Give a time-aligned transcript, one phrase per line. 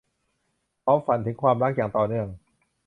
[0.81, 2.27] เขาฝันถึงความรักอย่างต่อเนื่อง